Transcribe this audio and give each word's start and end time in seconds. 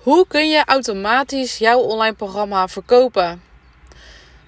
Hoe 0.00 0.26
kun 0.26 0.48
je 0.48 0.62
automatisch 0.64 1.58
jouw 1.58 1.78
online 1.78 2.14
programma 2.14 2.68
verkopen? 2.68 3.42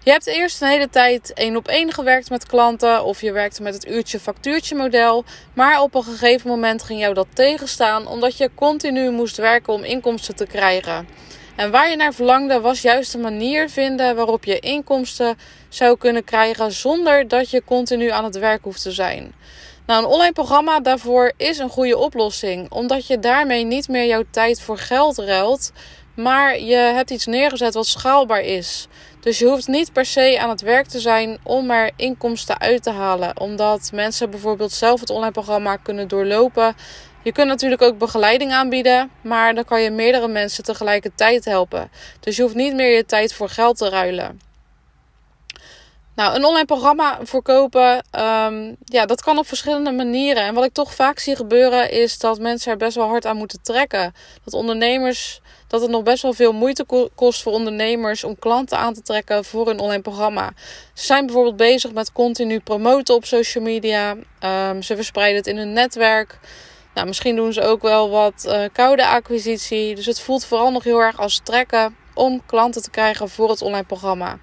Je 0.04 0.10
hebt 0.10 0.26
eerst 0.26 0.62
een 0.62 0.68
hele 0.68 0.88
tijd 0.88 1.32
één 1.32 1.56
op 1.56 1.68
één 1.68 1.92
gewerkt 1.92 2.30
met 2.30 2.46
klanten 2.46 3.04
of 3.04 3.20
je 3.20 3.32
werkte 3.32 3.62
met 3.62 3.74
het 3.74 3.86
uurtje 3.86 4.20
factuurtje 4.20 4.74
model, 4.74 5.24
maar 5.54 5.80
op 5.80 5.94
een 5.94 6.04
gegeven 6.04 6.50
moment 6.50 6.82
ging 6.82 7.00
jou 7.00 7.14
dat 7.14 7.26
tegenstaan 7.32 8.06
omdat 8.06 8.36
je 8.36 8.50
continu 8.54 9.10
moest 9.10 9.36
werken 9.36 9.72
om 9.72 9.84
inkomsten 9.84 10.36
te 10.36 10.46
krijgen. 10.46 11.08
En 11.56 11.70
waar 11.70 11.90
je 11.90 11.96
naar 11.96 12.14
verlangde 12.14 12.60
was 12.60 12.82
juist 12.82 13.14
een 13.14 13.20
manier 13.20 13.70
vinden 13.70 14.16
waarop 14.16 14.44
je 14.44 14.58
inkomsten 14.58 15.38
zou 15.68 15.96
kunnen 15.98 16.24
krijgen 16.24 16.72
zonder 16.72 17.28
dat 17.28 17.50
je 17.50 17.64
continu 17.64 18.10
aan 18.10 18.24
het 18.24 18.38
werk 18.38 18.64
hoeft 18.64 18.82
te 18.82 18.90
zijn. 18.90 19.34
Nou, 19.86 20.04
een 20.04 20.10
online 20.10 20.32
programma 20.32 20.80
daarvoor 20.80 21.32
is 21.36 21.58
een 21.58 21.68
goede 21.68 21.98
oplossing, 21.98 22.70
omdat 22.70 23.06
je 23.06 23.18
daarmee 23.18 23.64
niet 23.64 23.88
meer 23.88 24.06
jouw 24.06 24.22
tijd 24.30 24.60
voor 24.60 24.78
geld 24.78 25.18
ruilt, 25.18 25.72
maar 26.14 26.60
je 26.60 26.74
hebt 26.74 27.10
iets 27.10 27.26
neergezet 27.26 27.74
wat 27.74 27.86
schaalbaar 27.86 28.40
is. 28.40 28.88
Dus 29.20 29.38
je 29.38 29.46
hoeft 29.46 29.68
niet 29.68 29.92
per 29.92 30.04
se 30.04 30.38
aan 30.40 30.48
het 30.48 30.60
werk 30.60 30.86
te 30.86 31.00
zijn 31.00 31.38
om 31.42 31.70
er 31.70 31.90
inkomsten 31.96 32.60
uit 32.60 32.82
te 32.82 32.90
halen, 32.90 33.40
omdat 33.40 33.90
mensen 33.94 34.30
bijvoorbeeld 34.30 34.72
zelf 34.72 35.00
het 35.00 35.10
online 35.10 35.32
programma 35.32 35.76
kunnen 35.76 36.08
doorlopen. 36.08 36.76
Je 37.22 37.32
kunt 37.32 37.48
natuurlijk 37.48 37.82
ook 37.82 37.98
begeleiding 37.98 38.52
aanbieden, 38.52 39.10
maar 39.20 39.54
dan 39.54 39.64
kan 39.64 39.80
je 39.80 39.90
meerdere 39.90 40.28
mensen 40.28 40.64
tegelijkertijd 40.64 41.44
helpen. 41.44 41.90
Dus 42.20 42.36
je 42.36 42.42
hoeft 42.42 42.54
niet 42.54 42.74
meer 42.74 42.96
je 42.96 43.06
tijd 43.06 43.34
voor 43.34 43.48
geld 43.48 43.76
te 43.76 43.88
ruilen. 43.88 44.51
Nou, 46.14 46.34
een 46.34 46.44
online 46.44 46.64
programma 46.64 47.18
verkopen, 47.22 48.04
um, 48.18 48.76
ja, 48.84 49.06
dat 49.06 49.22
kan 49.22 49.38
op 49.38 49.46
verschillende 49.46 49.92
manieren. 49.92 50.42
En 50.42 50.54
wat 50.54 50.64
ik 50.64 50.72
toch 50.72 50.94
vaak 50.94 51.18
zie 51.18 51.36
gebeuren, 51.36 51.90
is 51.90 52.18
dat 52.18 52.38
mensen 52.38 52.72
er 52.72 52.78
best 52.78 52.96
wel 52.96 53.08
hard 53.08 53.26
aan 53.26 53.36
moeten 53.36 53.62
trekken. 53.62 54.14
Dat 54.44 54.54
ondernemers, 54.54 55.40
dat 55.68 55.80
het 55.80 55.90
nog 55.90 56.02
best 56.02 56.22
wel 56.22 56.32
veel 56.32 56.52
moeite 56.52 57.10
kost 57.14 57.42
voor 57.42 57.52
ondernemers 57.52 58.24
om 58.24 58.38
klanten 58.38 58.78
aan 58.78 58.94
te 58.94 59.02
trekken 59.02 59.44
voor 59.44 59.68
een 59.68 59.78
online 59.78 60.02
programma. 60.02 60.52
Ze 60.94 61.04
zijn 61.04 61.26
bijvoorbeeld 61.26 61.56
bezig 61.56 61.92
met 61.92 62.12
continu 62.12 62.60
promoten 62.60 63.14
op 63.14 63.24
social 63.24 63.64
media. 63.64 64.16
Um, 64.70 64.82
ze 64.82 64.96
verspreiden 64.96 65.36
het 65.36 65.46
in 65.46 65.56
hun 65.56 65.72
netwerk. 65.72 66.38
Nou, 66.94 67.06
misschien 67.06 67.36
doen 67.36 67.52
ze 67.52 67.62
ook 67.62 67.82
wel 67.82 68.10
wat 68.10 68.44
uh, 68.46 68.64
koude 68.72 69.06
acquisitie. 69.06 69.94
Dus 69.94 70.06
het 70.06 70.20
voelt 70.20 70.44
vooral 70.44 70.70
nog 70.70 70.84
heel 70.84 71.00
erg 71.00 71.18
als 71.18 71.40
trekken 71.44 71.96
om 72.14 72.42
klanten 72.46 72.82
te 72.82 72.90
krijgen 72.90 73.28
voor 73.28 73.48
het 73.48 73.62
online 73.62 73.86
programma. 73.86 74.38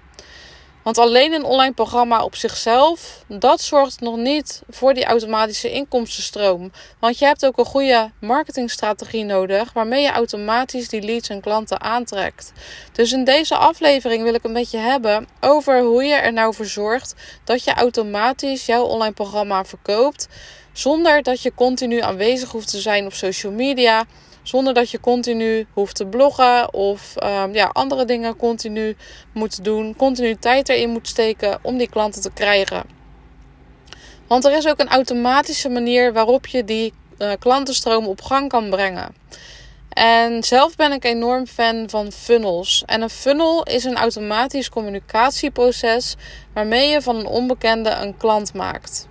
Want 0.82 0.98
alleen 0.98 1.32
een 1.32 1.44
online 1.44 1.72
programma 1.72 2.24
op 2.24 2.34
zichzelf, 2.34 3.24
dat 3.26 3.60
zorgt 3.60 4.00
nog 4.00 4.16
niet 4.16 4.62
voor 4.68 4.94
die 4.94 5.04
automatische 5.04 5.72
inkomstenstroom. 5.72 6.72
Want 6.98 7.18
je 7.18 7.24
hebt 7.24 7.46
ook 7.46 7.58
een 7.58 7.64
goede 7.64 8.10
marketingstrategie 8.20 9.24
nodig 9.24 9.72
waarmee 9.72 10.02
je 10.02 10.10
automatisch 10.10 10.88
die 10.88 11.02
leads 11.02 11.28
en 11.28 11.40
klanten 11.40 11.80
aantrekt. 11.80 12.52
Dus 12.92 13.12
in 13.12 13.24
deze 13.24 13.56
aflevering 13.56 14.22
wil 14.22 14.34
ik 14.34 14.44
een 14.44 14.52
beetje 14.52 14.78
hebben 14.78 15.28
over 15.40 15.80
hoe 15.82 16.04
je 16.04 16.14
er 16.14 16.32
nou 16.32 16.54
voor 16.54 16.66
zorgt 16.66 17.14
dat 17.44 17.64
je 17.64 17.74
automatisch 17.74 18.66
jouw 18.66 18.84
online 18.84 19.14
programma 19.14 19.64
verkoopt. 19.64 20.28
Zonder 20.72 21.22
dat 21.22 21.42
je 21.42 21.54
continu 21.54 22.00
aanwezig 22.00 22.50
hoeft 22.50 22.70
te 22.70 22.78
zijn 22.78 23.06
op 23.06 23.12
social 23.12 23.52
media 23.52 24.04
zonder 24.50 24.74
dat 24.74 24.90
je 24.90 25.00
continu 25.00 25.66
hoeft 25.72 25.94
te 25.94 26.06
bloggen 26.06 26.74
of 26.74 27.14
um, 27.24 27.54
ja, 27.54 27.70
andere 27.72 28.04
dingen 28.04 28.36
continu 28.36 28.96
moet 29.32 29.64
doen. 29.64 29.96
Continu 29.96 30.36
tijd 30.36 30.68
erin 30.68 30.90
moet 30.90 31.08
steken 31.08 31.58
om 31.62 31.78
die 31.78 31.88
klanten 31.88 32.22
te 32.22 32.30
krijgen. 32.32 32.82
Want 34.26 34.44
er 34.44 34.56
is 34.56 34.68
ook 34.68 34.78
een 34.78 34.88
automatische 34.88 35.68
manier 35.68 36.12
waarop 36.12 36.46
je 36.46 36.64
die 36.64 36.92
uh, 37.18 37.32
klantenstroom 37.38 38.06
op 38.06 38.22
gang 38.22 38.48
kan 38.48 38.70
brengen. 38.70 39.14
En 39.88 40.42
zelf 40.44 40.76
ben 40.76 40.92
ik 40.92 41.04
enorm 41.04 41.46
fan 41.46 41.84
van 41.90 42.12
funnels. 42.12 42.82
En 42.86 43.02
een 43.02 43.10
funnel 43.10 43.62
is 43.62 43.84
een 43.84 43.96
automatisch 43.96 44.68
communicatieproces 44.68 46.16
waarmee 46.54 46.88
je 46.88 47.02
van 47.02 47.16
een 47.16 47.26
onbekende 47.26 47.90
een 47.90 48.16
klant 48.16 48.54
maakt. 48.54 49.08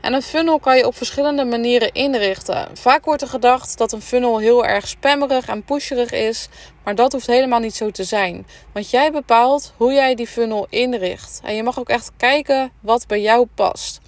En 0.00 0.12
een 0.12 0.22
funnel 0.22 0.58
kan 0.58 0.76
je 0.76 0.86
op 0.86 0.96
verschillende 0.96 1.44
manieren 1.44 1.92
inrichten. 1.92 2.68
Vaak 2.72 3.04
wordt 3.04 3.22
er 3.22 3.28
gedacht 3.28 3.78
dat 3.78 3.92
een 3.92 4.02
funnel 4.02 4.38
heel 4.38 4.66
erg 4.66 4.88
spammerig 4.88 5.46
en 5.46 5.64
pusherig 5.64 6.10
is, 6.10 6.48
maar 6.84 6.94
dat 6.94 7.12
hoeft 7.12 7.26
helemaal 7.26 7.60
niet 7.60 7.74
zo 7.74 7.90
te 7.90 8.04
zijn. 8.04 8.46
Want 8.72 8.90
jij 8.90 9.12
bepaalt 9.12 9.72
hoe 9.76 9.92
jij 9.92 10.14
die 10.14 10.26
funnel 10.26 10.66
inricht. 10.70 11.40
En 11.44 11.54
je 11.54 11.62
mag 11.62 11.78
ook 11.78 11.88
echt 11.88 12.10
kijken 12.16 12.72
wat 12.80 13.06
bij 13.06 13.20
jou 13.20 13.46
past. 13.54 14.00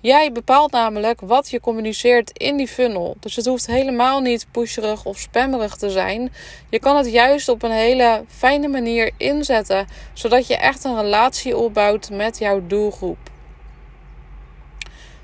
Jij 0.00 0.32
bepaalt 0.32 0.72
namelijk 0.72 1.20
wat 1.20 1.50
je 1.50 1.60
communiceert 1.60 2.38
in 2.38 2.56
die 2.56 2.68
funnel. 2.68 3.16
Dus 3.20 3.36
het 3.36 3.46
hoeft 3.46 3.66
helemaal 3.66 4.20
niet 4.20 4.46
pusherig 4.50 5.04
of 5.04 5.18
spammerig 5.18 5.76
te 5.76 5.90
zijn. 5.90 6.32
Je 6.68 6.78
kan 6.78 6.96
het 6.96 7.10
juist 7.10 7.48
op 7.48 7.62
een 7.62 7.70
hele 7.70 8.24
fijne 8.28 8.68
manier 8.68 9.10
inzetten, 9.16 9.86
zodat 10.12 10.46
je 10.46 10.56
echt 10.56 10.84
een 10.84 11.00
relatie 11.00 11.56
opbouwt 11.56 12.10
met 12.10 12.38
jouw 12.38 12.66
doelgroep. 12.66 13.18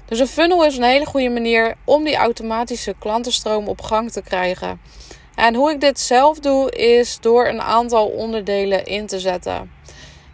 Dus 0.07 0.19
een 0.19 0.27
funnel 0.27 0.65
is 0.65 0.77
een 0.77 0.83
hele 0.83 1.07
goede 1.07 1.29
manier 1.29 1.75
om 1.85 2.05
die 2.05 2.17
automatische 2.17 2.95
klantenstroom 2.99 3.69
op 3.69 3.83
gang 3.83 4.11
te 4.11 4.23
krijgen. 4.23 4.81
En 5.35 5.55
hoe 5.55 5.71
ik 5.71 5.81
dit 5.81 6.01
zelf 6.01 6.39
doe, 6.39 6.71
is 6.71 7.19
door 7.21 7.47
een 7.47 7.63
aantal 7.63 8.07
onderdelen 8.07 8.85
in 8.85 9.07
te 9.07 9.21
zetten. 9.21 9.71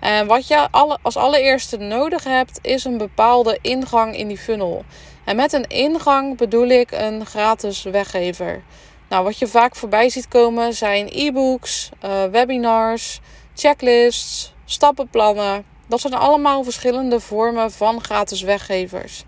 En 0.00 0.26
wat 0.26 0.48
je 0.48 0.68
als 1.02 1.16
allereerste 1.16 1.76
nodig 1.76 2.24
hebt, 2.24 2.58
is 2.62 2.84
een 2.84 2.98
bepaalde 2.98 3.58
ingang 3.62 4.16
in 4.16 4.28
die 4.28 4.38
funnel. 4.38 4.84
En 5.24 5.36
met 5.36 5.52
een 5.52 5.68
ingang 5.68 6.36
bedoel 6.36 6.68
ik 6.68 6.90
een 6.90 7.26
gratis 7.26 7.82
weggever. 7.82 8.62
Nou, 9.08 9.24
wat 9.24 9.38
je 9.38 9.46
vaak 9.46 9.76
voorbij 9.76 10.08
ziet 10.08 10.28
komen 10.28 10.74
zijn 10.74 11.08
e-books, 11.12 11.88
uh, 12.04 12.24
webinars, 12.24 13.20
checklists, 13.54 14.54
stappenplannen. 14.64 15.64
Dat 15.88 16.00
zijn 16.00 16.14
allemaal 16.14 16.64
verschillende 16.64 17.20
vormen 17.20 17.70
van 17.70 18.02
gratis 18.02 18.42
weggevers. 18.42 19.24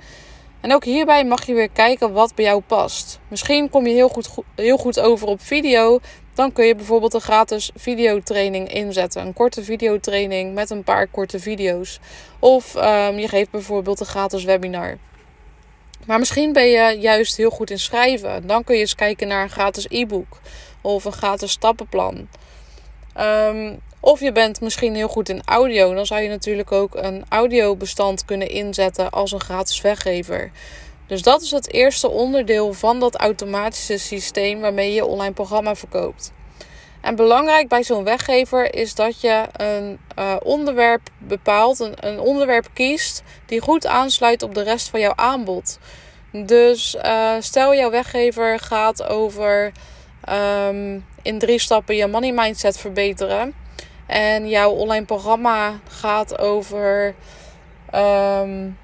En 0.62 0.73
ook 0.73 0.84
hierbij 0.84 1.25
mag 1.25 1.47
je 1.47 1.55
weer 1.55 1.69
kijken 1.69 2.12
wat 2.12 2.34
bij 2.34 2.45
jou 2.45 2.61
past. 2.61 3.19
Misschien 3.28 3.71
kom 3.71 3.87
je 3.87 3.93
heel 3.93 4.09
goed, 4.09 4.28
heel 4.55 4.77
goed 4.77 5.00
over 5.00 5.28
op 5.28 5.41
video. 5.41 5.99
Dan 6.34 6.53
kun 6.53 6.65
je 6.65 6.75
bijvoorbeeld 6.75 7.15
een 7.15 7.21
gratis 7.21 7.71
videotraining 7.75 8.73
inzetten. 8.73 9.27
Een 9.27 9.33
korte 9.33 9.65
videotraining 9.65 10.55
met 10.55 10.71
een 10.71 10.84
paar 10.84 11.06
korte 11.06 11.39
video's. 11.39 11.99
Of 12.39 12.75
um, 12.75 13.19
je 13.19 13.28
geeft 13.28 13.50
bijvoorbeeld 13.50 14.00
een 14.00 14.06
gratis 14.06 14.45
webinar. 14.45 14.99
Maar 16.06 16.19
misschien 16.19 16.53
ben 16.53 16.67
je 16.67 16.97
juist 16.99 17.37
heel 17.37 17.50
goed 17.50 17.71
in 17.71 17.79
schrijven. 17.79 18.47
Dan 18.47 18.65
kun 18.65 18.75
je 18.75 18.81
eens 18.81 18.94
kijken 18.94 19.29
naar 19.29 19.43
een 19.43 19.50
gratis 19.50 19.87
e-book 19.89 20.41
of 20.81 21.05
een 21.05 21.12
gratis 21.12 21.50
stappenplan. 21.50 22.29
Um, 23.21 23.81
of 24.05 24.21
je 24.21 24.33
bent 24.33 24.61
misschien 24.61 24.95
heel 24.95 25.09
goed 25.09 25.29
in 25.29 25.43
audio. 25.45 25.95
Dan 25.95 26.07
zou 26.07 26.21
je 26.21 26.29
natuurlijk 26.29 26.73
ook 26.73 26.95
een 26.95 27.25
audiobestand 27.29 28.25
kunnen 28.25 28.49
inzetten 28.49 29.11
als 29.11 29.33
een 29.33 29.41
gratis 29.41 29.81
weggever. 29.81 30.51
Dus 31.07 31.23
dat 31.23 31.43
is 31.43 31.51
het 31.51 31.73
eerste 31.73 32.09
onderdeel 32.09 32.73
van 32.73 33.01
dat 33.01 33.17
automatische 33.17 33.99
systeem 33.99 34.61
waarmee 34.61 34.93
je 34.93 35.05
online 35.05 35.33
programma 35.33 35.75
verkoopt. 35.75 36.33
En 37.01 37.17
belangrijk 37.17 37.69
bij 37.69 37.83
zo'n 37.83 38.05
weggever 38.05 38.75
is 38.75 38.95
dat 38.95 39.21
je 39.21 39.45
een 39.53 39.99
uh, 40.19 40.37
onderwerp 40.43 41.09
bepaalt, 41.19 41.79
een, 41.79 42.21
onderwerp 42.21 42.69
kiest 42.73 43.23
die 43.47 43.61
goed 43.61 43.87
aansluit 43.87 44.43
op 44.43 44.55
de 44.55 44.62
rest 44.62 44.89
van 44.89 45.01
jouw 45.01 45.15
aanbod. 45.15 45.79
Dus 46.33 46.97
uh, 47.05 47.33
stel 47.39 47.75
jouw 47.75 47.91
weggever 47.91 48.59
gaat 48.59 49.03
over 49.03 49.73
um, 50.69 51.07
in 51.23 51.39
drie 51.39 51.59
stappen 51.59 51.97
je 51.97 52.07
money 52.07 52.33
mindset 52.33 52.79
verbeteren 52.79 53.62
en 54.12 54.49
jouw 54.49 54.71
online 54.71 55.05
programma 55.05 55.81
gaat 55.89 56.39
over 56.39 57.15
um, 57.95 58.78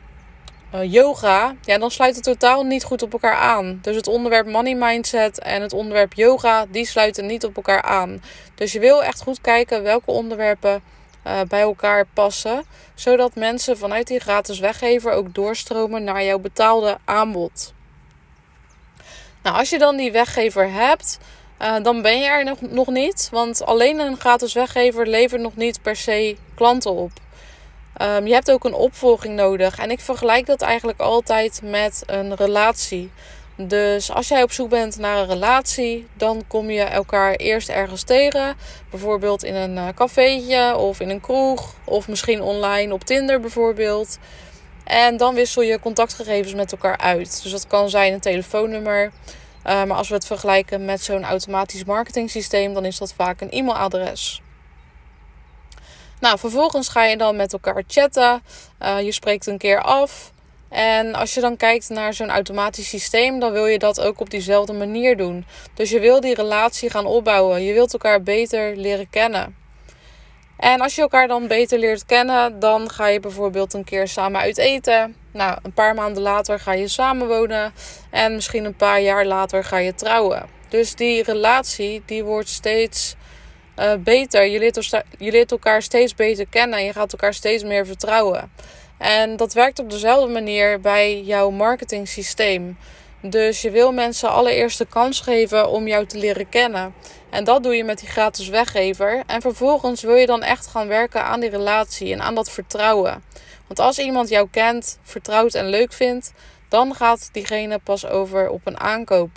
yoga, 0.70 1.54
ja, 1.62 1.78
dan 1.78 1.90
sluit 1.90 2.14
het 2.14 2.24
totaal 2.24 2.62
niet 2.62 2.84
goed 2.84 3.02
op 3.02 3.12
elkaar 3.12 3.34
aan. 3.34 3.78
Dus 3.82 3.96
het 3.96 4.06
onderwerp 4.06 4.46
money 4.46 4.74
mindset 4.74 5.38
en 5.38 5.62
het 5.62 5.72
onderwerp 5.72 6.12
yoga, 6.12 6.66
die 6.68 6.86
sluiten 6.86 7.26
niet 7.26 7.44
op 7.44 7.56
elkaar 7.56 7.82
aan. 7.82 8.22
Dus 8.54 8.72
je 8.72 8.78
wil 8.78 9.02
echt 9.02 9.22
goed 9.22 9.40
kijken 9.40 9.82
welke 9.82 10.10
onderwerpen 10.10 10.82
uh, 11.26 11.40
bij 11.48 11.60
elkaar 11.60 12.06
passen, 12.14 12.64
zodat 12.94 13.34
mensen 13.34 13.78
vanuit 13.78 14.06
die 14.06 14.20
gratis 14.20 14.58
weggever 14.58 15.12
ook 15.12 15.34
doorstromen 15.34 16.04
naar 16.04 16.24
jouw 16.24 16.38
betaalde 16.38 16.98
aanbod. 17.04 17.72
Nou, 19.42 19.56
als 19.56 19.70
je 19.70 19.78
dan 19.78 19.96
die 19.96 20.12
weggever 20.12 20.72
hebt, 20.72 21.18
uh, 21.62 21.76
dan 21.82 22.02
ben 22.02 22.18
je 22.18 22.26
er 22.26 22.44
nog, 22.44 22.60
nog 22.60 22.86
niet. 22.86 23.28
Want 23.32 23.64
alleen 23.64 23.98
een 23.98 24.16
gratis 24.16 24.52
weggever 24.52 25.06
levert 25.06 25.40
nog 25.40 25.56
niet 25.56 25.82
per 25.82 25.96
se 25.96 26.36
klanten 26.54 26.92
op. 26.92 27.10
Um, 28.02 28.26
je 28.26 28.32
hebt 28.32 28.50
ook 28.50 28.64
een 28.64 28.74
opvolging 28.74 29.34
nodig. 29.34 29.78
En 29.78 29.90
ik 29.90 30.00
vergelijk 30.00 30.46
dat 30.46 30.62
eigenlijk 30.62 31.00
altijd 31.00 31.60
met 31.64 32.02
een 32.06 32.34
relatie. 32.34 33.10
Dus 33.56 34.12
als 34.12 34.28
jij 34.28 34.42
op 34.42 34.52
zoek 34.52 34.68
bent 34.68 34.98
naar 34.98 35.18
een 35.18 35.26
relatie, 35.26 36.06
dan 36.14 36.44
kom 36.46 36.70
je 36.70 36.82
elkaar 36.82 37.34
eerst 37.34 37.68
ergens 37.68 38.02
tegen. 38.02 38.56
Bijvoorbeeld 38.90 39.44
in 39.44 39.54
een 39.54 39.74
uh, 39.74 39.88
cafeetje 39.94 40.76
of 40.76 41.00
in 41.00 41.10
een 41.10 41.20
kroeg. 41.20 41.74
Of 41.84 42.08
misschien 42.08 42.42
online 42.42 42.92
op 42.92 43.04
Tinder 43.04 43.40
bijvoorbeeld. 43.40 44.18
En 44.84 45.16
dan 45.16 45.34
wissel 45.34 45.62
je 45.62 45.80
contactgegevens 45.80 46.54
met 46.54 46.72
elkaar 46.72 46.98
uit. 46.98 47.42
Dus 47.42 47.52
dat 47.52 47.66
kan 47.66 47.90
zijn 47.90 48.12
een 48.12 48.20
telefoonnummer. 48.20 49.12
Uh, 49.68 49.84
maar 49.84 49.96
als 49.96 50.08
we 50.08 50.14
het 50.14 50.26
vergelijken 50.26 50.84
met 50.84 51.02
zo'n 51.02 51.24
automatisch 51.24 51.84
marketing 51.84 52.30
systeem, 52.30 52.74
dan 52.74 52.84
is 52.84 52.98
dat 52.98 53.12
vaak 53.12 53.40
een 53.40 53.50
e-mailadres. 53.50 54.42
Nou, 56.20 56.38
vervolgens 56.38 56.88
ga 56.88 57.04
je 57.04 57.16
dan 57.16 57.36
met 57.36 57.52
elkaar 57.52 57.82
chatten. 57.86 58.42
Uh, 58.82 59.00
je 59.00 59.12
spreekt 59.12 59.46
een 59.46 59.58
keer 59.58 59.82
af. 59.82 60.32
En 60.68 61.14
als 61.14 61.34
je 61.34 61.40
dan 61.40 61.56
kijkt 61.56 61.88
naar 61.88 62.14
zo'n 62.14 62.30
automatisch 62.30 62.88
systeem, 62.88 63.40
dan 63.40 63.52
wil 63.52 63.66
je 63.66 63.78
dat 63.78 64.00
ook 64.00 64.20
op 64.20 64.30
diezelfde 64.30 64.72
manier 64.72 65.16
doen. 65.16 65.46
Dus 65.74 65.90
je 65.90 66.00
wil 66.00 66.20
die 66.20 66.34
relatie 66.34 66.90
gaan 66.90 67.06
opbouwen. 67.06 67.62
Je 67.62 67.72
wilt 67.72 67.92
elkaar 67.92 68.22
beter 68.22 68.76
leren 68.76 69.10
kennen. 69.10 69.56
En 70.58 70.80
als 70.80 70.94
je 70.94 71.00
elkaar 71.00 71.28
dan 71.28 71.46
beter 71.46 71.78
leert 71.78 72.06
kennen, 72.06 72.58
dan 72.58 72.90
ga 72.90 73.06
je 73.06 73.20
bijvoorbeeld 73.20 73.74
een 73.74 73.84
keer 73.84 74.08
samen 74.08 74.40
uit 74.40 74.58
eten. 74.58 75.16
Nou, 75.38 75.58
een 75.62 75.72
paar 75.72 75.94
maanden 75.94 76.22
later 76.22 76.60
ga 76.60 76.72
je 76.72 76.88
samenwonen. 76.88 77.72
En 78.10 78.34
misschien 78.34 78.64
een 78.64 78.76
paar 78.76 79.00
jaar 79.00 79.26
later 79.26 79.64
ga 79.64 79.76
je 79.76 79.94
trouwen. 79.94 80.46
Dus 80.68 80.94
die 80.94 81.22
relatie 81.22 82.02
die 82.06 82.24
wordt 82.24 82.48
steeds 82.48 83.14
uh, 83.76 83.92
beter. 83.98 84.46
Je 84.46 84.58
leert, 84.58 85.04
je 85.18 85.30
leert 85.30 85.50
elkaar 85.50 85.82
steeds 85.82 86.14
beter 86.14 86.46
kennen 86.46 86.78
en 86.78 86.84
je 86.84 86.92
gaat 86.92 87.12
elkaar 87.12 87.34
steeds 87.34 87.62
meer 87.64 87.86
vertrouwen. 87.86 88.52
En 88.98 89.36
dat 89.36 89.52
werkt 89.52 89.78
op 89.78 89.90
dezelfde 89.90 90.32
manier 90.32 90.80
bij 90.80 91.22
jouw 91.22 91.50
marketing 91.50 92.08
systeem. 92.08 92.78
Dus 93.20 93.62
je 93.62 93.70
wil 93.70 93.92
mensen 93.92 94.30
allereerst 94.30 94.78
de 94.78 94.86
kans 94.86 95.20
geven 95.20 95.68
om 95.68 95.86
jou 95.86 96.06
te 96.06 96.18
leren 96.18 96.48
kennen. 96.48 96.94
En 97.30 97.44
dat 97.44 97.62
doe 97.62 97.76
je 97.76 97.84
met 97.84 97.98
die 97.98 98.08
gratis 98.08 98.48
weggever. 98.48 99.22
En 99.26 99.40
vervolgens 99.40 100.02
wil 100.02 100.14
je 100.14 100.26
dan 100.26 100.42
echt 100.42 100.66
gaan 100.66 100.88
werken 100.88 101.24
aan 101.24 101.40
die 101.40 101.50
relatie 101.50 102.12
en 102.12 102.22
aan 102.22 102.34
dat 102.34 102.50
vertrouwen. 102.50 103.22
Want 103.68 103.80
als 103.80 103.98
iemand 103.98 104.28
jou 104.28 104.48
kent, 104.50 104.98
vertrouwt 105.02 105.54
en 105.54 105.68
leuk 105.68 105.92
vindt, 105.92 106.32
dan 106.68 106.94
gaat 106.94 107.28
diegene 107.32 107.78
pas 107.78 108.06
over 108.06 108.48
op 108.48 108.60
een 108.64 108.80
aankoop. 108.80 109.30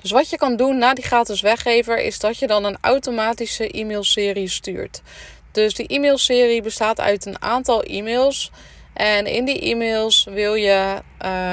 Dus 0.00 0.10
wat 0.10 0.30
je 0.30 0.36
kan 0.36 0.56
doen 0.56 0.78
na 0.78 0.94
die 0.94 1.04
gratis 1.04 1.40
weggever 1.40 1.98
is 1.98 2.18
dat 2.18 2.38
je 2.38 2.46
dan 2.46 2.64
een 2.64 2.78
automatische 2.80 3.70
e-mailserie 3.70 4.48
stuurt. 4.48 5.02
Dus 5.52 5.74
die 5.74 5.86
e-mailserie 5.86 6.62
bestaat 6.62 7.00
uit 7.00 7.26
een 7.26 7.42
aantal 7.42 7.82
e-mails. 7.82 8.50
En 8.92 9.26
in 9.26 9.44
die 9.44 9.60
e-mails 9.60 10.26
wil 10.30 10.54
je 10.54 11.02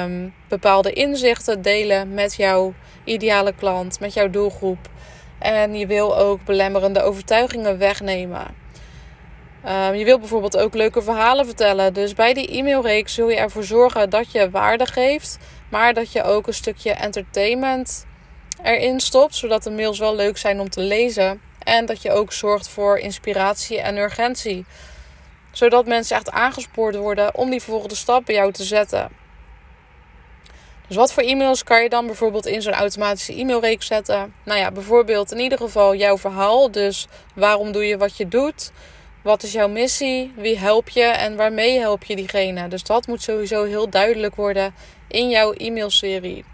um, 0.02 0.34
bepaalde 0.48 0.92
inzichten 0.92 1.62
delen 1.62 2.14
met 2.14 2.34
jouw 2.34 2.74
ideale 3.04 3.52
klant, 3.52 4.00
met 4.00 4.14
jouw 4.14 4.30
doelgroep. 4.30 4.88
En 5.38 5.74
je 5.74 5.86
wil 5.86 6.16
ook 6.16 6.44
belemmerende 6.44 7.02
overtuigingen 7.02 7.78
wegnemen. 7.78 8.65
Um, 9.68 9.94
je 9.94 10.04
wil 10.04 10.18
bijvoorbeeld 10.18 10.56
ook 10.56 10.74
leuke 10.74 11.02
verhalen 11.02 11.46
vertellen. 11.46 11.94
Dus 11.94 12.14
bij 12.14 12.34
die 12.34 12.48
e-mailreeks 12.48 13.14
zul 13.14 13.30
je 13.30 13.36
ervoor 13.36 13.64
zorgen 13.64 14.10
dat 14.10 14.32
je 14.32 14.50
waarde 14.50 14.86
geeft, 14.86 15.38
maar 15.70 15.94
dat 15.94 16.12
je 16.12 16.22
ook 16.22 16.46
een 16.46 16.54
stukje 16.54 16.90
entertainment 16.90 18.06
erin 18.62 19.00
stopt, 19.00 19.34
zodat 19.34 19.62
de 19.62 19.70
mails 19.70 19.98
wel 19.98 20.14
leuk 20.14 20.38
zijn 20.38 20.60
om 20.60 20.70
te 20.70 20.80
lezen. 20.80 21.40
En 21.58 21.86
dat 21.86 22.02
je 22.02 22.10
ook 22.10 22.32
zorgt 22.32 22.68
voor 22.68 22.98
inspiratie 22.98 23.80
en 23.80 23.96
urgentie. 23.96 24.64
Zodat 25.52 25.86
mensen 25.86 26.16
echt 26.16 26.30
aangespoord 26.30 26.96
worden 26.96 27.34
om 27.34 27.50
die 27.50 27.62
volgende 27.62 27.94
stap 27.94 28.24
bij 28.24 28.34
jou 28.34 28.52
te 28.52 28.64
zetten. 28.64 29.08
Dus 30.86 30.96
wat 30.96 31.12
voor 31.12 31.22
e-mails 31.22 31.64
kan 31.64 31.82
je 31.82 31.88
dan 31.88 32.06
bijvoorbeeld 32.06 32.46
in 32.46 32.62
zo'n 32.62 32.72
automatische 32.72 33.34
e-mailreeks 33.34 33.86
zetten? 33.86 34.34
Nou 34.44 34.58
ja, 34.58 34.70
bijvoorbeeld 34.70 35.32
in 35.32 35.38
ieder 35.38 35.58
geval 35.58 35.94
jouw 35.94 36.18
verhaal. 36.18 36.70
Dus 36.70 37.06
waarom 37.34 37.72
doe 37.72 37.86
je 37.86 37.96
wat 37.96 38.16
je 38.16 38.28
doet? 38.28 38.72
Wat 39.26 39.42
is 39.42 39.52
jouw 39.52 39.68
missie? 39.68 40.32
Wie 40.36 40.58
help 40.58 40.88
je 40.88 41.02
en 41.02 41.36
waarmee 41.36 41.78
help 41.78 42.04
je 42.04 42.16
diegene? 42.16 42.68
Dus 42.68 42.82
dat 42.82 43.06
moet 43.06 43.22
sowieso 43.22 43.64
heel 43.64 43.90
duidelijk 43.90 44.34
worden 44.34 44.74
in 45.08 45.28
jouw 45.28 45.52
e-mailserie. 45.52 46.44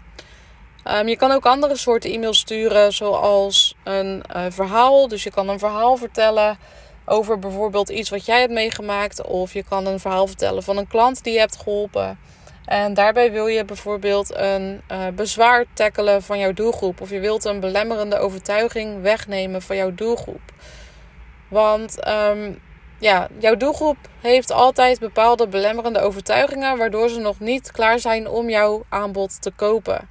Um, 0.87 1.07
je 1.07 1.17
kan 1.17 1.31
ook 1.31 1.45
andere 1.45 1.77
soorten 1.77 2.11
e-mails 2.11 2.37
sturen, 2.37 2.93
zoals 2.93 3.75
een 3.83 4.23
uh, 4.35 4.45
verhaal. 4.49 5.07
Dus 5.07 5.23
je 5.23 5.31
kan 5.31 5.49
een 5.49 5.59
verhaal 5.59 5.97
vertellen 5.97 6.57
over 7.05 7.39
bijvoorbeeld 7.39 7.89
iets 7.89 8.09
wat 8.09 8.25
jij 8.25 8.39
hebt 8.39 8.53
meegemaakt. 8.53 9.25
Of 9.25 9.53
je 9.53 9.63
kan 9.63 9.85
een 9.85 9.99
verhaal 9.99 10.27
vertellen 10.27 10.63
van 10.63 10.77
een 10.77 10.87
klant 10.87 11.23
die 11.23 11.33
je 11.33 11.39
hebt 11.39 11.57
geholpen. 11.57 12.19
En 12.65 12.93
daarbij 12.93 13.31
wil 13.31 13.47
je 13.47 13.65
bijvoorbeeld 13.65 14.35
een 14.35 14.81
uh, 14.91 15.07
bezwaar 15.15 15.65
tackelen 15.73 16.23
van 16.23 16.39
jouw 16.39 16.53
doelgroep. 16.53 17.01
Of 17.01 17.09
je 17.09 17.19
wilt 17.19 17.45
een 17.45 17.59
belemmerende 17.59 18.17
overtuiging 18.17 19.01
wegnemen 19.01 19.61
van 19.61 19.75
jouw 19.75 19.93
doelgroep. 19.93 20.41
Want 21.53 22.07
um, 22.07 22.61
ja, 22.99 23.27
jouw 23.39 23.55
doelgroep 23.55 23.97
heeft 24.21 24.51
altijd 24.51 24.99
bepaalde 24.99 25.47
belemmerende 25.47 25.99
overtuigingen, 25.99 26.77
waardoor 26.77 27.09
ze 27.09 27.19
nog 27.19 27.39
niet 27.39 27.71
klaar 27.71 27.99
zijn 27.99 28.27
om 28.27 28.49
jouw 28.49 28.83
aanbod 28.89 29.41
te 29.41 29.51
kopen. 29.51 30.09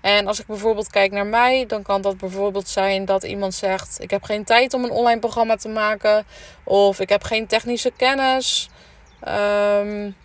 En 0.00 0.26
als 0.26 0.40
ik 0.40 0.46
bijvoorbeeld 0.46 0.90
kijk 0.90 1.12
naar 1.12 1.26
mij, 1.26 1.66
dan 1.66 1.82
kan 1.82 2.02
dat 2.02 2.16
bijvoorbeeld 2.16 2.68
zijn 2.68 3.04
dat 3.04 3.22
iemand 3.22 3.54
zegt: 3.54 4.02
Ik 4.02 4.10
heb 4.10 4.22
geen 4.22 4.44
tijd 4.44 4.74
om 4.74 4.84
een 4.84 4.90
online 4.90 5.20
programma 5.20 5.56
te 5.56 5.68
maken, 5.68 6.26
of 6.64 7.00
ik 7.00 7.08
heb 7.08 7.22
geen 7.22 7.46
technische 7.46 7.92
kennis. 7.96 8.68
Um, 9.28 10.16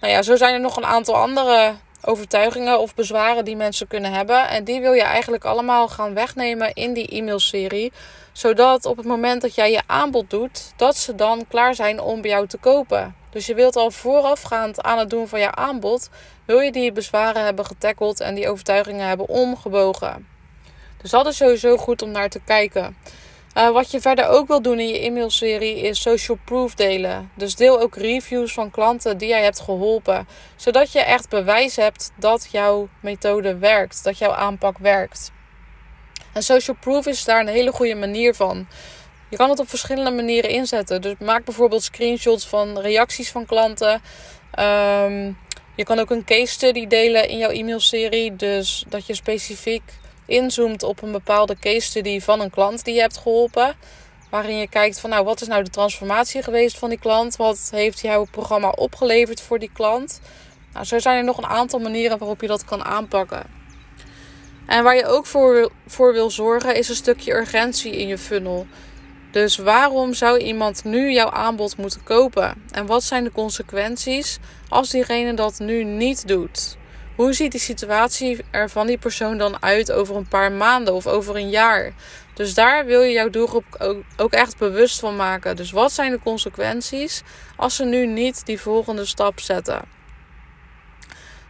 nou 0.00 0.12
ja, 0.12 0.22
zo 0.22 0.36
zijn 0.36 0.54
er 0.54 0.60
nog 0.60 0.76
een 0.76 0.86
aantal 0.86 1.14
andere 1.14 1.74
overtuigingen 2.02 2.80
of 2.80 2.94
bezwaren 2.94 3.44
die 3.44 3.56
mensen 3.56 3.88
kunnen 3.88 4.12
hebben. 4.12 4.48
En 4.48 4.64
die 4.64 4.80
wil 4.80 4.92
je 4.92 5.02
eigenlijk 5.02 5.44
allemaal 5.44 5.88
gaan 5.88 6.14
wegnemen 6.14 6.72
in 6.72 6.92
die 6.92 7.06
e-mailserie. 7.06 7.92
Zodat 8.32 8.84
op 8.84 8.96
het 8.96 9.06
moment 9.06 9.42
dat 9.42 9.54
jij 9.54 9.70
je 9.70 9.82
aanbod 9.86 10.30
doet, 10.30 10.72
dat 10.76 10.96
ze 10.96 11.14
dan 11.14 11.46
klaar 11.48 11.74
zijn 11.74 12.00
om 12.00 12.20
bij 12.20 12.30
jou 12.30 12.46
te 12.46 12.58
kopen. 12.58 13.14
Dus 13.30 13.46
je 13.46 13.54
wilt 13.54 13.76
al 13.76 13.90
voorafgaand 13.90 14.82
aan 14.82 14.98
het 14.98 15.10
doen 15.10 15.28
van 15.28 15.40
je 15.40 15.54
aanbod, 15.54 16.08
wil 16.44 16.58
je 16.58 16.72
die 16.72 16.92
bezwaren 16.92 17.44
hebben 17.44 17.64
getackeld 17.64 18.20
en 18.20 18.34
die 18.34 18.48
overtuigingen 18.48 19.06
hebben 19.06 19.28
omgebogen. 19.28 20.26
Dus 21.02 21.10
dat 21.10 21.26
is 21.26 21.36
sowieso 21.36 21.76
goed 21.76 22.02
om 22.02 22.10
naar 22.10 22.28
te 22.28 22.40
kijken. 22.44 22.96
Uh, 23.58 23.70
wat 23.70 23.90
je 23.90 24.00
verder 24.00 24.28
ook 24.28 24.48
wil 24.48 24.62
doen 24.62 24.80
in 24.80 24.88
je 24.88 24.98
e-mailserie 24.98 25.80
is 25.80 26.00
social 26.00 26.38
proof 26.44 26.74
delen. 26.74 27.30
Dus 27.34 27.54
deel 27.56 27.80
ook 27.80 27.96
reviews 27.96 28.52
van 28.52 28.70
klanten 28.70 29.18
die 29.18 29.28
jij 29.28 29.42
hebt 29.42 29.60
geholpen. 29.60 30.28
Zodat 30.56 30.92
je 30.92 31.00
echt 31.00 31.28
bewijs 31.28 31.76
hebt 31.76 32.12
dat 32.16 32.48
jouw 32.50 32.88
methode 33.00 33.56
werkt, 33.56 34.04
dat 34.04 34.18
jouw 34.18 34.32
aanpak 34.32 34.78
werkt. 34.78 35.32
En 36.32 36.42
social 36.42 36.76
proof 36.80 37.06
is 37.06 37.24
daar 37.24 37.40
een 37.40 37.48
hele 37.48 37.72
goede 37.72 37.94
manier 37.94 38.34
van. 38.34 38.66
Je 39.30 39.36
kan 39.36 39.50
het 39.50 39.58
op 39.58 39.68
verschillende 39.68 40.10
manieren 40.10 40.50
inzetten. 40.50 41.00
Dus 41.00 41.14
maak 41.18 41.44
bijvoorbeeld 41.44 41.82
screenshots 41.82 42.46
van 42.46 42.78
reacties 42.78 43.30
van 43.30 43.46
klanten. 43.46 44.02
Um, 44.58 45.38
je 45.74 45.84
kan 45.84 45.98
ook 45.98 46.10
een 46.10 46.24
case 46.24 46.52
study 46.52 46.86
delen 46.86 47.28
in 47.28 47.38
jouw 47.38 47.50
e-mailserie. 47.50 48.36
Dus 48.36 48.84
dat 48.88 49.06
je 49.06 49.14
specifiek 49.14 49.82
inzoomt 50.28 50.82
op 50.82 51.02
een 51.02 51.12
bepaalde 51.12 51.56
case 51.60 51.80
study 51.86 52.20
van 52.20 52.40
een 52.40 52.50
klant 52.50 52.84
die 52.84 52.94
je 52.94 53.00
hebt 53.00 53.16
geholpen. 53.16 53.76
Waarin 54.30 54.56
je 54.56 54.68
kijkt 54.68 55.00
van 55.00 55.10
nou, 55.10 55.24
wat 55.24 55.40
is 55.40 55.48
nou 55.48 55.62
de 55.62 55.70
transformatie 55.70 56.42
geweest 56.42 56.78
van 56.78 56.88
die 56.88 56.98
klant? 56.98 57.36
Wat 57.36 57.68
heeft 57.70 58.00
jouw 58.00 58.26
programma 58.30 58.70
opgeleverd 58.70 59.40
voor 59.40 59.58
die 59.58 59.70
klant? 59.72 60.20
Nou, 60.72 60.84
zo 60.84 60.98
zijn 60.98 61.16
er 61.16 61.24
nog 61.24 61.38
een 61.38 61.46
aantal 61.46 61.78
manieren 61.78 62.18
waarop 62.18 62.40
je 62.40 62.46
dat 62.46 62.64
kan 62.64 62.84
aanpakken. 62.84 63.42
En 64.66 64.82
waar 64.82 64.96
je 64.96 65.06
ook 65.06 65.26
voor, 65.26 65.70
voor 65.86 66.12
wil 66.12 66.30
zorgen 66.30 66.76
is 66.76 66.88
een 66.88 66.94
stukje 66.94 67.32
urgentie 67.32 67.96
in 67.96 68.06
je 68.06 68.18
funnel. 68.18 68.66
Dus 69.30 69.56
waarom 69.56 70.14
zou 70.14 70.38
iemand 70.38 70.84
nu 70.84 71.12
jouw 71.12 71.30
aanbod 71.30 71.76
moeten 71.76 72.02
kopen? 72.02 72.64
En 72.70 72.86
wat 72.86 73.02
zijn 73.02 73.24
de 73.24 73.32
consequenties 73.32 74.38
als 74.68 74.90
diegene 74.90 75.34
dat 75.34 75.58
nu 75.58 75.84
niet 75.84 76.28
doet? 76.28 76.77
Hoe 77.18 77.32
ziet 77.32 77.50
die 77.50 77.60
situatie 77.60 78.38
er 78.50 78.70
van 78.70 78.86
die 78.86 78.98
persoon 78.98 79.38
dan 79.38 79.62
uit 79.62 79.92
over 79.92 80.16
een 80.16 80.28
paar 80.28 80.52
maanden 80.52 80.94
of 80.94 81.06
over 81.06 81.36
een 81.36 81.50
jaar? 81.50 81.92
Dus 82.34 82.54
daar 82.54 82.86
wil 82.86 83.02
je 83.02 83.12
jouw 83.12 83.30
doelgroep 83.30 83.64
ook, 84.16 84.32
echt 84.32 84.58
bewust 84.58 84.98
van 84.98 85.16
maken. 85.16 85.56
Dus 85.56 85.70
wat 85.70 85.92
zijn 85.92 86.10
de 86.10 86.18
consequenties 86.22 87.22
als 87.56 87.76
ze 87.76 87.84
nu 87.84 88.06
niet 88.06 88.46
die 88.46 88.60
volgende 88.60 89.04
stap 89.04 89.40
zetten? 89.40 89.82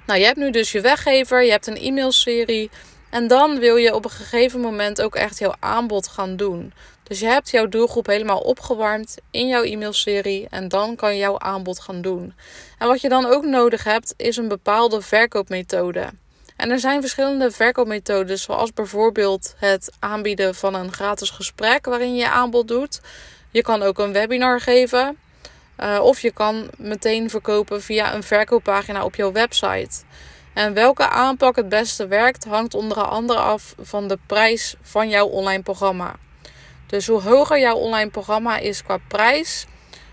Nou, 0.06 0.18
je 0.18 0.24
hebt 0.24 0.38
nu 0.38 0.50
dus 0.50 0.72
je 0.72 0.80
weggever, 0.80 1.44
je 1.44 1.50
hebt 1.50 1.66
een 1.66 1.76
e-mailserie. 1.76 2.70
En 3.10 3.26
dan 3.26 3.58
wil 3.58 3.76
je 3.76 3.94
op 3.94 4.04
een 4.04 4.10
gegeven 4.10 4.60
moment 4.60 5.02
ook 5.02 5.14
echt 5.14 5.38
jouw 5.38 5.54
aanbod 5.58 6.08
gaan 6.08 6.36
doen. 6.36 6.72
Dus 7.02 7.20
je 7.20 7.26
hebt 7.26 7.50
jouw 7.50 7.68
doelgroep 7.68 8.06
helemaal 8.06 8.40
opgewarmd 8.40 9.16
in 9.30 9.46
jouw 9.46 9.62
e-mailserie 9.62 10.46
en 10.50 10.68
dan 10.68 10.96
kan 10.96 11.12
je 11.12 11.18
jouw 11.18 11.38
aanbod 11.38 11.80
gaan 11.80 12.02
doen. 12.02 12.34
En 12.78 12.86
wat 12.86 13.00
je 13.00 13.08
dan 13.08 13.26
ook 13.26 13.44
nodig 13.44 13.84
hebt 13.84 14.14
is 14.16 14.36
een 14.36 14.48
bepaalde 14.48 15.00
verkoopmethode. 15.00 16.10
En 16.56 16.70
er 16.70 16.78
zijn 16.78 17.00
verschillende 17.00 17.50
verkoopmethodes, 17.50 18.42
zoals 18.42 18.72
bijvoorbeeld 18.72 19.54
het 19.56 19.92
aanbieden 19.98 20.54
van 20.54 20.74
een 20.74 20.92
gratis 20.92 21.30
gesprek 21.30 21.86
waarin 21.86 22.16
je 22.16 22.28
aanbod 22.28 22.68
doet. 22.68 23.00
Je 23.50 23.62
kan 23.62 23.82
ook 23.82 23.98
een 23.98 24.12
webinar 24.12 24.60
geven. 24.60 25.18
Uh, 25.80 26.00
of 26.02 26.20
je 26.20 26.30
kan 26.30 26.70
meteen 26.76 27.30
verkopen 27.30 27.82
via 27.82 28.14
een 28.14 28.22
verkooppagina 28.22 29.04
op 29.04 29.14
jouw 29.14 29.32
website. 29.32 30.02
En 30.58 30.74
welke 30.74 31.08
aanpak 31.08 31.56
het 31.56 31.68
beste 31.68 32.06
werkt, 32.06 32.44
hangt 32.44 32.74
onder 32.74 33.02
andere 33.02 33.38
af 33.38 33.74
van 33.80 34.08
de 34.08 34.18
prijs 34.26 34.74
van 34.82 35.08
jouw 35.08 35.26
online 35.26 35.62
programma. 35.62 36.14
Dus 36.86 37.06
hoe 37.06 37.22
hoger 37.22 37.60
jouw 37.60 37.76
online 37.76 38.10
programma 38.10 38.56
is 38.56 38.82
qua 38.82 38.98
prijs, 39.08 39.66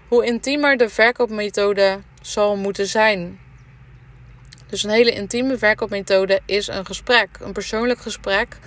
hoe 0.07 0.25
intiemer 0.25 0.77
de 0.77 0.89
verkoopmethode 0.89 1.99
zal 2.21 2.55
moeten 2.55 2.87
zijn. 2.87 3.39
Dus 4.67 4.83
een 4.83 4.89
hele 4.89 5.11
intieme 5.11 5.57
verkoopmethode 5.57 6.41
is 6.45 6.67
een 6.67 6.85
gesprek, 6.85 7.29
een 7.39 7.53
persoonlijk 7.53 7.99
gesprek 7.99 8.57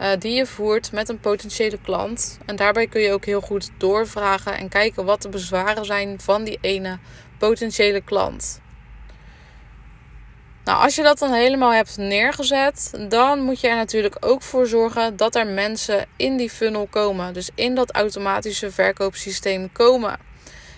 uh, 0.00 0.08
die 0.18 0.34
je 0.34 0.46
voert 0.46 0.92
met 0.92 1.08
een 1.08 1.20
potentiële 1.20 1.78
klant. 1.82 2.38
En 2.46 2.56
daarbij 2.56 2.86
kun 2.86 3.00
je 3.00 3.12
ook 3.12 3.24
heel 3.24 3.40
goed 3.40 3.70
doorvragen 3.78 4.58
en 4.58 4.68
kijken 4.68 5.04
wat 5.04 5.22
de 5.22 5.28
bezwaren 5.28 5.84
zijn 5.84 6.20
van 6.20 6.44
die 6.44 6.58
ene 6.60 6.98
potentiële 7.38 8.00
klant. 8.00 8.64
Nou, 10.66 10.82
als 10.82 10.94
je 10.94 11.02
dat 11.02 11.18
dan 11.18 11.32
helemaal 11.32 11.72
hebt 11.72 11.96
neergezet, 11.96 12.90
dan 13.08 13.40
moet 13.40 13.60
je 13.60 13.68
er 13.68 13.76
natuurlijk 13.76 14.16
ook 14.20 14.42
voor 14.42 14.66
zorgen 14.66 15.16
dat 15.16 15.34
er 15.34 15.46
mensen 15.46 16.06
in 16.16 16.36
die 16.36 16.50
funnel 16.50 16.86
komen. 16.90 17.34
Dus 17.34 17.50
in 17.54 17.74
dat 17.74 17.92
automatische 17.92 18.70
verkoopsysteem 18.70 19.72
komen. 19.72 20.18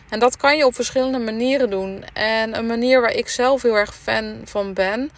En 0.09 0.18
dat 0.18 0.37
kan 0.37 0.57
je 0.57 0.66
op 0.66 0.75
verschillende 0.75 1.18
manieren 1.18 1.71
doen. 1.71 2.04
En 2.12 2.59
een 2.59 2.66
manier 2.66 3.00
waar 3.00 3.12
ik 3.12 3.28
zelf 3.28 3.62
heel 3.62 3.75
erg 3.75 3.95
fan 3.95 4.40
van 4.45 4.75
ben, 4.75 5.11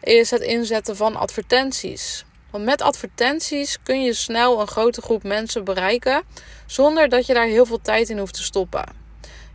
is 0.00 0.30
het 0.30 0.42
inzetten 0.42 0.96
van 0.96 1.16
advertenties. 1.16 2.24
Want 2.50 2.64
met 2.64 2.82
advertenties 2.82 3.78
kun 3.82 4.02
je 4.02 4.12
snel 4.12 4.60
een 4.60 4.68
grote 4.68 5.02
groep 5.02 5.22
mensen 5.22 5.64
bereiken 5.64 6.22
zonder 6.66 7.08
dat 7.08 7.26
je 7.26 7.34
daar 7.34 7.46
heel 7.46 7.66
veel 7.66 7.80
tijd 7.80 8.08
in 8.08 8.18
hoeft 8.18 8.34
te 8.34 8.42
stoppen. 8.42 9.07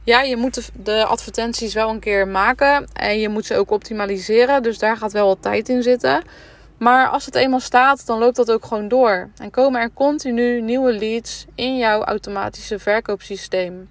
Ja, 0.05 0.21
je 0.21 0.37
moet 0.37 0.69
de, 0.83 1.05
advertenties 1.05 1.73
wel 1.73 1.89
een 1.89 1.99
keer 1.99 2.27
maken 2.27 2.87
en 2.93 3.19
je 3.19 3.29
moet 3.29 3.45
ze 3.45 3.55
ook 3.55 3.71
optimaliseren, 3.71 4.63
dus 4.63 4.79
daar 4.79 4.97
gaat 4.97 5.11
wel 5.11 5.27
wat 5.27 5.41
tijd 5.41 5.69
in 5.69 5.83
zitten. 5.83 6.23
Maar 6.77 7.07
als 7.07 7.25
het 7.25 7.35
eenmaal 7.35 7.59
staat, 7.59 8.05
dan 8.05 8.19
loopt 8.19 8.35
dat 8.35 8.51
ook 8.51 8.65
gewoon 8.65 8.87
door. 8.87 9.29
En 9.37 9.51
komen 9.51 9.81
er 9.81 9.93
continu 9.93 10.61
nieuwe 10.61 10.93
leads 10.93 11.45
in 11.55 11.77
jouw 11.77 12.03
automatische 12.03 12.79
verkoopsysteem. 12.79 13.89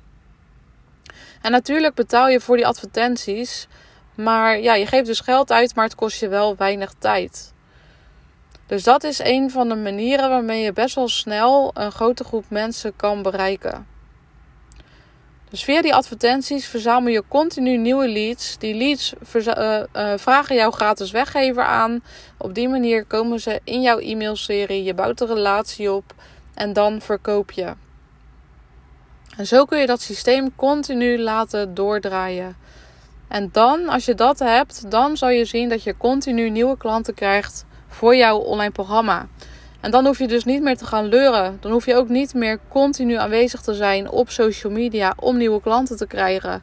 En 1.42 1.50
natuurlijk 1.50 1.94
betaal 1.94 2.28
je 2.28 2.40
voor 2.40 2.56
die 2.56 2.66
advertenties. 2.66 3.68
Maar 4.14 4.60
ja, 4.60 4.74
je 4.74 4.86
geeft 4.86 5.06
dus 5.06 5.20
geld 5.20 5.52
uit, 5.52 5.74
maar 5.74 5.84
het 5.84 5.94
kost 5.94 6.20
je 6.20 6.28
wel 6.28 6.56
weinig 6.56 6.94
tijd. 6.98 7.52
Dus 8.66 8.82
dat 8.82 9.04
is 9.04 9.18
een 9.18 9.50
van 9.50 9.68
de 9.68 9.74
manieren 9.74 10.28
waarmee 10.28 10.62
je 10.62 10.72
best 10.72 10.94
wel 10.94 11.08
snel 11.08 11.70
een 11.74 11.92
grote 11.92 12.24
groep 12.24 12.44
mensen 12.48 12.96
kan 12.96 13.22
bereiken. 13.22 13.91
Dus 15.52 15.64
via 15.64 15.82
die 15.82 15.94
advertenties 15.94 16.66
verzamel 16.66 17.12
je 17.12 17.22
continu 17.28 17.76
nieuwe 17.76 18.08
leads. 18.08 18.58
Die 18.58 18.74
leads 18.74 19.12
uh, 19.34 19.82
uh, 19.96 20.12
vragen 20.16 20.56
jouw 20.56 20.70
gratis 20.70 21.10
weggever 21.10 21.64
aan. 21.64 22.02
Op 22.38 22.54
die 22.54 22.68
manier 22.68 23.04
komen 23.04 23.40
ze 23.40 23.60
in 23.64 23.82
jouw 23.82 23.98
e-mailserie. 23.98 24.84
Je 24.84 24.94
bouwt 24.94 25.20
een 25.20 25.26
relatie 25.26 25.92
op 25.92 26.14
en 26.54 26.72
dan 26.72 27.00
verkoop 27.00 27.50
je. 27.50 27.74
En 29.36 29.46
zo 29.46 29.64
kun 29.64 29.78
je 29.78 29.86
dat 29.86 30.00
systeem 30.00 30.54
continu 30.56 31.18
laten 31.18 31.74
doordraaien. 31.74 32.56
En 33.28 33.48
dan, 33.52 33.88
als 33.88 34.04
je 34.04 34.14
dat 34.14 34.38
hebt, 34.38 34.90
dan 34.90 35.16
zal 35.16 35.30
je 35.30 35.44
zien 35.44 35.68
dat 35.68 35.82
je 35.82 35.96
continu 35.96 36.50
nieuwe 36.50 36.76
klanten 36.76 37.14
krijgt 37.14 37.64
voor 37.88 38.16
jouw 38.16 38.38
online 38.38 38.72
programma. 38.72 39.28
En 39.82 39.90
dan 39.90 40.06
hoef 40.06 40.18
je 40.18 40.28
dus 40.28 40.44
niet 40.44 40.62
meer 40.62 40.76
te 40.76 40.86
gaan 40.86 41.06
leuren. 41.06 41.56
Dan 41.60 41.72
hoef 41.72 41.86
je 41.86 41.94
ook 41.94 42.08
niet 42.08 42.34
meer 42.34 42.58
continu 42.68 43.14
aanwezig 43.14 43.60
te 43.60 43.74
zijn 43.74 44.10
op 44.10 44.30
social 44.30 44.72
media 44.72 45.14
om 45.16 45.36
nieuwe 45.36 45.60
klanten 45.60 45.96
te 45.96 46.06
krijgen. 46.06 46.62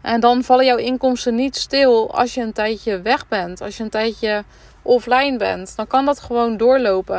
En 0.00 0.20
dan 0.20 0.42
vallen 0.42 0.64
jouw 0.64 0.76
inkomsten 0.76 1.34
niet 1.34 1.56
stil 1.56 2.14
als 2.14 2.34
je 2.34 2.40
een 2.40 2.52
tijdje 2.52 3.00
weg 3.00 3.28
bent, 3.28 3.60
als 3.60 3.76
je 3.76 3.82
een 3.82 3.90
tijdje 3.90 4.44
offline 4.82 5.36
bent. 5.36 5.76
Dan 5.76 5.86
kan 5.86 6.04
dat 6.04 6.20
gewoon 6.20 6.56
doorlopen. 6.56 7.18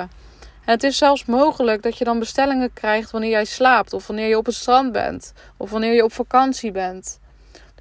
En 0.65 0.73
het 0.73 0.83
is 0.83 0.97
zelfs 0.97 1.25
mogelijk 1.25 1.81
dat 1.81 1.97
je 1.97 2.03
dan 2.03 2.19
bestellingen 2.19 2.73
krijgt 2.73 3.11
wanneer 3.11 3.29
jij 3.29 3.45
slaapt, 3.45 3.93
of 3.93 4.07
wanneer 4.07 4.27
je 4.27 4.37
op 4.37 4.45
het 4.45 4.55
strand 4.55 4.91
bent, 4.91 5.33
of 5.57 5.69
wanneer 5.69 5.93
je 5.93 6.03
op 6.03 6.13
vakantie 6.13 6.71
bent. 6.71 7.19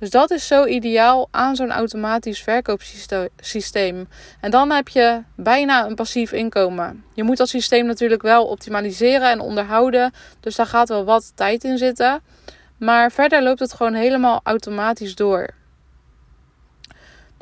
Dus 0.03 0.11
dat 0.11 0.31
is 0.31 0.47
zo 0.47 0.65
ideaal 0.65 1.29
aan 1.31 1.57
zo'n 1.57 1.71
automatisch 1.71 2.43
verkoopsysteem. 2.43 4.09
En 4.41 4.51
dan 4.51 4.71
heb 4.71 4.89
je 4.89 5.23
bijna 5.37 5.87
een 5.87 5.95
passief 5.95 6.33
inkomen. 6.33 7.05
Je 7.15 7.23
moet 7.23 7.37
dat 7.37 7.49
systeem 7.49 7.87
natuurlijk 7.87 8.23
wel 8.23 8.47
optimaliseren 8.47 9.31
en 9.31 9.41
onderhouden. 9.41 10.13
Dus 10.41 10.57
daar 10.57 10.67
gaat 10.67 10.89
wel 10.89 11.05
wat 11.05 11.33
tijd 11.35 11.65
in 11.65 11.79
zitten. 11.79 12.23
Maar 12.77 13.13
verder 13.13 13.43
loopt 13.43 13.61
het 13.61 13.73
gewoon 13.73 13.95
helemaal 13.95 14.41
automatisch 14.43 15.15
door. 15.15 15.49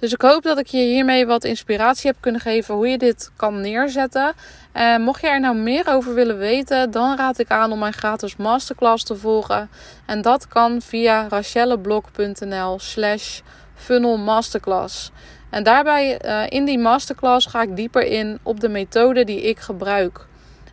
Dus 0.00 0.12
ik 0.12 0.23
hoop 0.23 0.42
dat 0.42 0.59
ik 0.59 0.66
je 0.66 0.78
hiermee 0.78 1.26
wat 1.26 1.45
inspiratie 1.45 2.11
heb 2.11 2.21
kunnen 2.21 2.40
geven 2.40 2.75
hoe 2.75 2.88
je 2.88 2.99
dit 2.99 3.30
kan 3.37 3.61
neerzetten. 3.61 4.33
En 4.73 5.02
mocht 5.02 5.21
je 5.21 5.28
er 5.28 5.40
nou 5.40 5.57
meer 5.57 5.88
over 5.88 6.14
willen 6.14 6.38
weten, 6.38 6.90
dan 6.90 7.16
raad 7.16 7.38
ik 7.38 7.49
aan 7.49 7.73
om 7.73 7.78
mijn 7.78 7.92
gratis 7.92 8.37
masterclass 8.37 9.04
te 9.04 9.16
volgen. 9.16 9.71
En 10.07 10.23
dat 10.23 10.49
kan 10.49 10.83
via 10.83 11.28
rachelleblok.nl 11.28 12.78
slash 12.78 13.40
funnel 13.75 14.19
masterclass. 14.19 15.11
En 15.50 15.62
daarbij 15.62 16.25
uh, 16.25 16.42
in 16.49 16.64
die 16.64 16.78
masterclass 16.78 17.47
ga 17.47 17.62
ik 17.62 17.76
dieper 17.76 18.07
in 18.07 18.38
op 18.42 18.61
de 18.61 18.69
methode 18.69 19.25
die 19.25 19.42
ik 19.42 19.59
gebruik. 19.59 20.26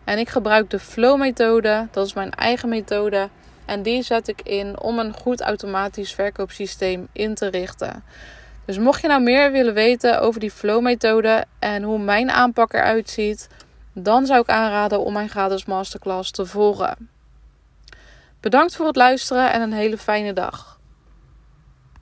En 0.04 0.18
ik 0.18 0.30
gebruik 0.30 0.70
de 0.70 0.80
flow 0.80 1.20
methode, 1.20 1.88
dat 1.92 2.06
is 2.06 2.14
mijn 2.14 2.32
eigen 2.32 2.70
methode. 2.70 3.30
En 3.66 3.82
die 3.82 4.04
zet 4.04 4.28
ik 4.28 4.42
in 4.42 4.80
om 4.80 5.00
een 5.00 5.14
goed 5.14 5.42
automatisch 5.42 6.14
verkoopsysteem 6.14 7.08
in 7.12 7.36
te 7.36 7.48
richten. 7.48 8.04
Dus 8.68 8.78
mocht 8.78 9.02
je 9.02 9.08
nou 9.08 9.22
meer 9.22 9.52
willen 9.52 9.74
weten 9.74 10.22
over 10.22 10.40
die 10.40 10.52
flow-methode 10.52 11.46
en 11.60 11.84
hoe 11.84 12.00
mijn 12.00 12.32
aanpak 12.32 12.74
eruit 12.74 13.10
ziet, 13.10 13.48
dan 13.94 14.26
zou 14.26 14.42
ik 14.42 14.50
aanraden 14.50 15.04
om 15.04 15.14
mijn 15.14 15.30
gratis 15.30 15.66
masterclass 15.66 16.32
te 16.32 16.46
volgen. 16.46 17.10
Bedankt 18.40 18.76
voor 18.76 18.88
het 18.88 18.96
luisteren 18.96 19.52
en 19.52 19.62
een 19.62 19.74
hele 19.74 19.98
fijne 19.98 20.34
dag. 20.34 20.77